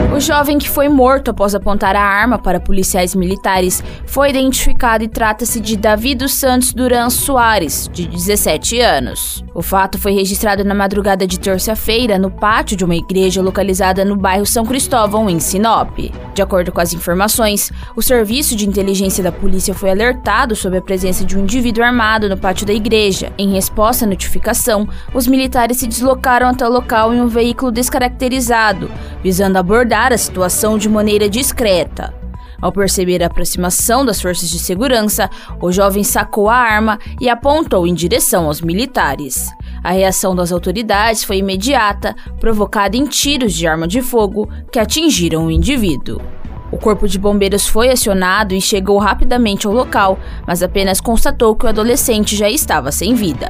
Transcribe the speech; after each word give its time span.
Jovem 0.21 0.59
que 0.59 0.69
foi 0.69 0.87
morto 0.87 1.31
após 1.31 1.55
apontar 1.55 1.95
a 1.95 2.01
arma 2.03 2.37
para 2.37 2.59
policiais 2.59 3.15
militares 3.15 3.83
foi 4.05 4.29
identificado 4.29 5.03
e 5.03 5.07
trata-se 5.07 5.59
de 5.59 5.75
Davi 5.75 6.13
dos 6.13 6.33
Santos 6.35 6.73
Duran 6.73 7.09
Soares, 7.09 7.89
de 7.91 8.07
17 8.07 8.79
anos. 8.79 9.43
O 9.53 9.63
fato 9.63 9.97
foi 9.97 10.13
registrado 10.13 10.63
na 10.63 10.75
madrugada 10.75 11.25
de 11.25 11.39
terça-feira 11.39 12.19
no 12.19 12.29
pátio 12.29 12.77
de 12.77 12.85
uma 12.85 12.95
igreja 12.95 13.41
localizada 13.41 14.05
no 14.05 14.15
bairro 14.15 14.45
São 14.45 14.63
Cristóvão, 14.65 15.29
em 15.29 15.39
Sinop. 15.39 15.97
De 16.33 16.41
acordo 16.41 16.71
com 16.71 16.79
as 16.79 16.93
informações, 16.93 17.71
o 17.95 18.01
serviço 18.01 18.55
de 18.55 18.67
inteligência 18.67 19.23
da 19.23 19.31
polícia 19.31 19.73
foi 19.73 19.89
alertado 19.89 20.55
sobre 20.55 20.77
a 20.77 20.81
presença 20.81 21.25
de 21.25 21.37
um 21.37 21.41
indivíduo 21.41 21.83
armado 21.83 22.29
no 22.29 22.37
pátio 22.37 22.65
da 22.65 22.73
igreja. 22.73 23.33
Em 23.37 23.51
resposta 23.53 24.05
à 24.05 24.07
notificação, 24.07 24.87
os 25.13 25.27
militares 25.27 25.77
se 25.77 25.87
deslocaram 25.87 26.47
até 26.47 26.65
o 26.65 26.71
local 26.71 27.13
em 27.13 27.19
um 27.19 27.27
veículo 27.27 27.71
descaracterizado, 27.71 28.89
visando 29.23 29.57
abordar 29.57 30.11
a 30.11 30.17
situação 30.17 30.77
de 30.77 30.89
maneira 30.89 31.29
discreta. 31.29 32.13
Ao 32.61 32.71
perceber 32.71 33.23
a 33.23 33.27
aproximação 33.27 34.05
das 34.05 34.21
forças 34.21 34.49
de 34.49 34.59
segurança, 34.59 35.29
o 35.59 35.71
jovem 35.71 36.03
sacou 36.03 36.47
a 36.47 36.55
arma 36.55 36.99
e 37.19 37.27
apontou 37.27 37.87
em 37.87 37.93
direção 37.93 38.45
aos 38.45 38.61
militares. 38.61 39.49
A 39.83 39.91
reação 39.91 40.35
das 40.35 40.51
autoridades 40.51 41.23
foi 41.23 41.37
imediata, 41.37 42.15
provocada 42.39 42.95
em 42.95 43.05
tiros 43.05 43.53
de 43.53 43.65
arma 43.65 43.87
de 43.87 44.01
fogo 44.01 44.47
que 44.71 44.77
atingiram 44.77 45.47
o 45.47 45.51
indivíduo. 45.51 46.21
O 46.71 46.77
corpo 46.77 47.07
de 47.07 47.17
bombeiros 47.17 47.67
foi 47.67 47.89
acionado 47.89 48.53
e 48.53 48.61
chegou 48.61 48.97
rapidamente 48.97 49.65
ao 49.67 49.73
local, 49.73 50.17
mas 50.47 50.61
apenas 50.63 51.01
constatou 51.01 51.55
que 51.55 51.65
o 51.65 51.69
adolescente 51.69 52.35
já 52.35 52.49
estava 52.49 52.91
sem 52.91 53.13
vida. 53.15 53.49